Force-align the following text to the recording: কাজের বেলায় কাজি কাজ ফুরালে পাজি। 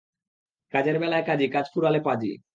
কাজের 0.73 0.97
বেলায় 0.99 1.25
কাজি 1.25 1.47
কাজ 1.47 1.65
ফুরালে 1.73 1.99
পাজি। 1.99 2.31